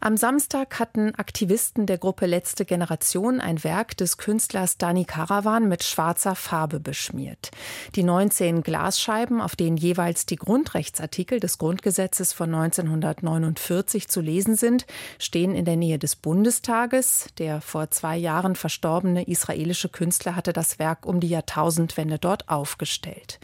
[0.00, 5.82] Am Samstag hatten Aktivisten der Gruppe Letzte Generation ein Werk des Künstlers Dani Karawan mit
[5.82, 7.50] schwarzer Farbe beschmiert.
[7.96, 14.86] Die 19 Glasscheiben, auf denen jeweils die Grundrechtsartikel des Grundgesetzes von 1949 zu lesen sind,
[15.18, 17.26] stehen in der Nähe des Bundestages.
[17.38, 23.40] Der vor zwei Jahren verstorbene israelische Künstler hatte das Werk um die Jahrtausendwende dort aufgestellt.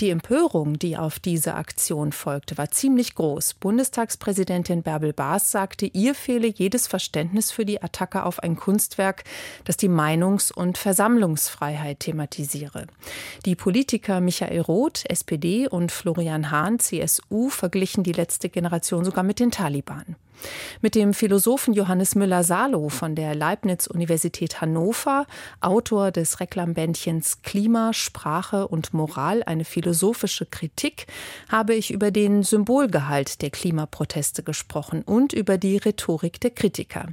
[0.00, 3.54] Die Empörung, die auf diese Aktion folgte, war ziemlich groß.
[3.54, 9.24] Bundestagspräsidentin Bärbel Baas sagte, ihr fehle jedes Verständnis für die Attacke auf ein Kunstwerk,
[9.64, 12.86] das die Meinungs- und Versammlungsfreiheit thematisiere.
[13.44, 19.40] Die Politiker Michael Roth, SPD und Florian Hahn, CSU, verglichen die letzte Generation sogar mit
[19.40, 20.16] den Taliban.
[20.80, 25.26] Mit dem Philosophen Johannes Müller-Salow von der Leibniz-Universität Hannover,
[25.60, 31.06] Autor des Reklambändchens Klima, Sprache und Moral, eine philosophische Kritik,
[31.48, 37.08] habe ich über den Symbolgehalt der Klimaproteste gesprochen und über die Rhetorik der Kritiker.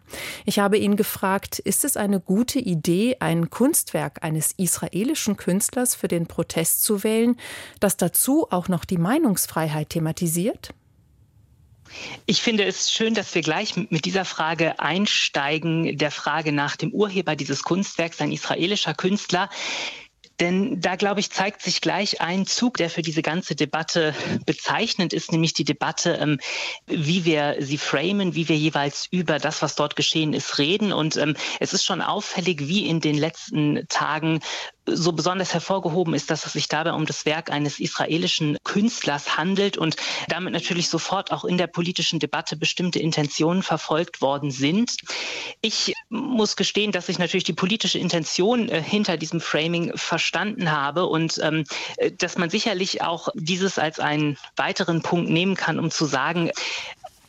[0.45, 6.07] Ich habe ihn gefragt, ist es eine gute Idee, ein Kunstwerk eines israelischen Künstlers für
[6.07, 7.37] den Protest zu wählen,
[7.79, 10.73] das dazu auch noch die Meinungsfreiheit thematisiert?
[12.25, 16.91] Ich finde es schön, dass wir gleich mit dieser Frage einsteigen, der Frage nach dem
[16.91, 19.49] Urheber dieses Kunstwerks, ein israelischer Künstler.
[20.39, 25.11] Denn da, glaube ich, zeigt sich gleich ein Zug, der für diese ganze Debatte bezeichnend
[25.11, 26.39] ist, nämlich die Debatte, ähm,
[26.87, 30.93] wie wir sie framen, wie wir jeweils über das, was dort geschehen ist, reden.
[30.93, 34.39] Und ähm, es ist schon auffällig, wie in den letzten Tagen
[34.95, 39.77] so besonders hervorgehoben ist, dass es sich dabei um das Werk eines israelischen Künstlers handelt
[39.77, 39.95] und
[40.27, 44.97] damit natürlich sofort auch in der politischen Debatte bestimmte Intentionen verfolgt worden sind.
[45.61, 51.05] Ich muss gestehen, dass ich natürlich die politische Intention äh, hinter diesem Framing verstanden habe
[51.05, 51.63] und ähm,
[52.17, 56.51] dass man sicherlich auch dieses als einen weiteren Punkt nehmen kann, um zu sagen,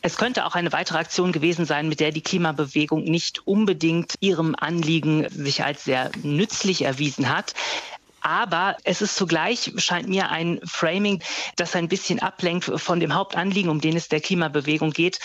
[0.01, 4.55] es könnte auch eine weitere Aktion gewesen sein, mit der die Klimabewegung nicht unbedingt ihrem
[4.57, 7.53] Anliegen sich als sehr nützlich erwiesen hat.
[8.21, 11.23] Aber es ist zugleich, scheint mir, ein Framing,
[11.55, 15.19] das ein bisschen ablenkt von dem Hauptanliegen, um den es der Klimabewegung geht.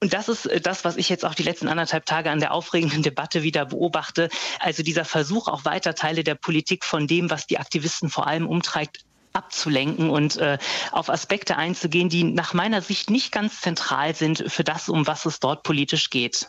[0.00, 2.52] Und das ist äh, das, was ich jetzt auch die letzten anderthalb Tage an der
[2.52, 4.28] aufregenden Debatte wieder beobachte.
[4.60, 8.46] Also dieser Versuch, auch weiter Teile der Politik von dem, was die Aktivisten vor allem
[8.46, 10.58] umtreibt, abzulenken und äh,
[10.92, 15.26] auf Aspekte einzugehen, die nach meiner Sicht nicht ganz zentral sind für das, um was
[15.26, 16.48] es dort politisch geht.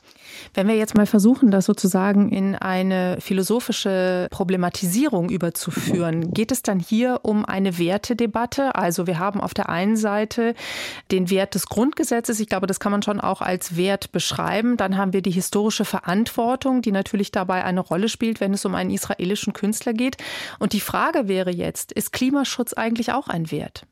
[0.54, 6.80] Wenn wir jetzt mal versuchen, das sozusagen in eine philosophische Problematisierung überzuführen, geht es dann
[6.80, 8.76] hier um eine Wertedebatte?
[8.76, 10.56] Also wir haben auf der einen Seite
[11.12, 14.78] den Wert des Grundgesetzes, ich glaube, das kann man schon auch als Wert beschreiben.
[14.78, 18.76] Dann haben wir die historische Verantwortung, die natürlich dabei eine Rolle spielt, wenn es um
[18.76, 20.18] einen israelischen Künstler geht.
[20.60, 23.84] Und die Frage wäre jetzt, ist Klimaschutz eigentlich auch ein Wert?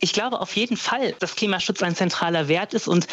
[0.00, 3.06] Ich glaube auf jeden Fall, dass Klimaschutz ein zentraler Wert ist und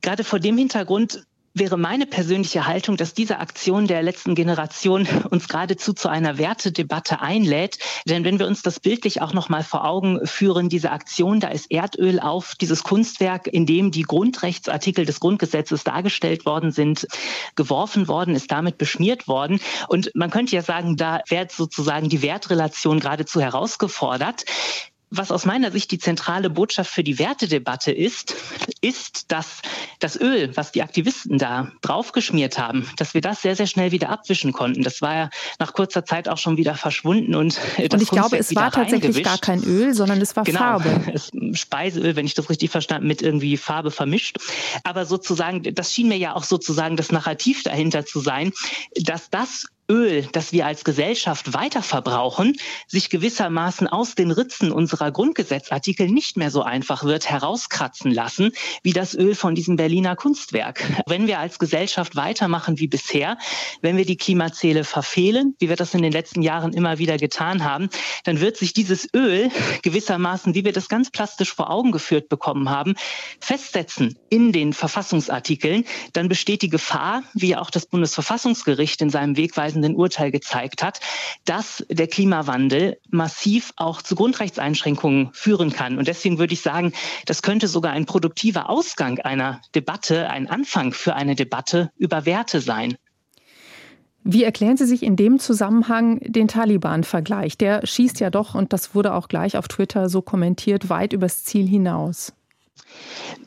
[0.00, 5.48] gerade vor dem Hintergrund wäre meine persönliche Haltung, dass diese Aktion der letzten Generation uns
[5.48, 7.78] geradezu zu einer Wertedebatte einlädt.
[8.06, 11.48] Denn wenn wir uns das bildlich auch noch mal vor Augen führen, diese Aktion, da
[11.48, 17.06] ist Erdöl auf dieses Kunstwerk, in dem die Grundrechtsartikel des Grundgesetzes dargestellt worden sind,
[17.56, 19.60] geworfen worden, ist damit beschmiert worden.
[19.88, 24.44] Und man könnte ja sagen, da wird sozusagen die Wertrelation geradezu herausgefordert.
[25.12, 28.36] Was aus meiner Sicht die zentrale Botschaft für die Wertedebatte ist,
[28.80, 29.60] ist, dass
[30.00, 34.08] das Öl, was die Aktivisten da draufgeschmiert haben, dass wir das sehr, sehr schnell wieder
[34.08, 34.82] abwischen konnten.
[34.82, 38.38] Das war ja nach kurzer Zeit auch schon wieder verschwunden und das Und ich glaube,
[38.38, 41.00] es war tatsächlich gar kein Öl, sondern es war genau, Farbe.
[41.12, 44.38] Es, Speiseöl, wenn ich das richtig verstanden, mit irgendwie Farbe vermischt.
[44.84, 48.52] Aber sozusagen, das schien mir ja auch sozusagen das Narrativ dahinter zu sein,
[48.94, 52.56] dass das Öl, das wir als Gesellschaft weiterverbrauchen,
[52.86, 58.52] sich gewissermaßen aus den Ritzen unserer Grundgesetzartikel nicht mehr so einfach wird herauskratzen lassen,
[58.84, 60.84] wie das Öl von diesem Berliner Kunstwerk.
[61.06, 63.36] Wenn wir als Gesellschaft weitermachen wie bisher,
[63.82, 67.64] wenn wir die Klimaziele verfehlen, wie wir das in den letzten Jahren immer wieder getan
[67.64, 67.90] haben,
[68.22, 69.50] dann wird sich dieses Öl
[69.82, 72.94] gewissermaßen, wie wir das ganz plastisch vor Augen geführt bekommen haben,
[73.40, 75.84] festsetzen in den Verfassungsartikeln.
[76.12, 81.00] Dann besteht die Gefahr, wie auch das Bundesverfassungsgericht in seinem Wegweisenden abschließenden Urteil gezeigt hat,
[81.44, 85.98] dass der Klimawandel massiv auch zu Grundrechtseinschränkungen führen kann.
[85.98, 86.92] Und deswegen würde ich sagen,
[87.26, 92.60] das könnte sogar ein produktiver Ausgang einer Debatte, ein Anfang für eine Debatte über Werte
[92.60, 92.96] sein.
[94.22, 97.56] Wie erklären Sie sich in dem Zusammenhang den Taliban-Vergleich?
[97.56, 101.42] Der schießt ja doch, und das wurde auch gleich auf Twitter so kommentiert, weit übers
[101.44, 102.34] Ziel hinaus.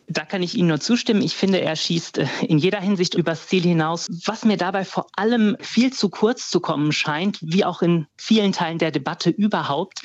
[0.08, 1.22] Da kann ich Ihnen nur zustimmen.
[1.22, 4.10] Ich finde, er schießt äh, in jeder Hinsicht übers Ziel hinaus.
[4.26, 8.52] Was mir dabei vor allem viel zu kurz zu kommen scheint, wie auch in vielen
[8.52, 10.02] Teilen der Debatte überhaupt,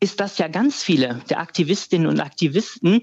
[0.00, 3.02] ist, dass ja ganz viele der Aktivistinnen und Aktivisten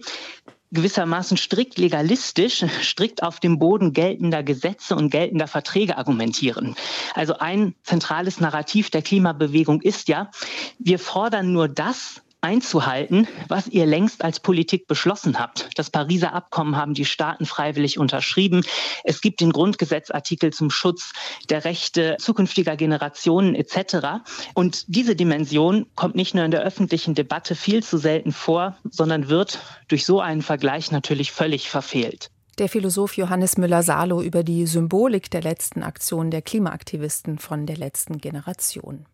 [0.74, 6.76] gewissermaßen strikt legalistisch, strikt auf dem Boden geltender Gesetze und geltender Verträge argumentieren.
[7.14, 10.32] Also ein zentrales Narrativ der Klimabewegung ist ja,
[10.80, 15.70] wir fordern nur das, einzuhalten, was ihr längst als Politik beschlossen habt.
[15.76, 18.64] Das Pariser Abkommen haben die Staaten freiwillig unterschrieben.
[19.04, 21.14] Es gibt den Grundgesetzartikel zum Schutz
[21.50, 24.24] der Rechte zukünftiger Generationen etc.
[24.54, 29.30] Und diese Dimension kommt nicht nur in der öffentlichen Debatte viel zu selten vor, sondern
[29.30, 32.30] wird durch so einen Vergleich natürlich völlig verfehlt.
[32.60, 38.20] Der Philosoph Johannes Müller-Salo über die Symbolik der letzten Aktion der Klimaaktivisten von der letzten
[38.20, 39.08] Generation.